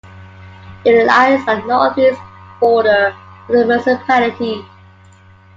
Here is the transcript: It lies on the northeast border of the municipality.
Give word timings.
It 0.83 1.05
lies 1.05 1.47
on 1.47 1.59
the 1.59 1.67
northeast 1.67 2.19
border 2.59 3.09
of 3.47 3.47
the 3.49 3.67
municipality. 3.67 4.65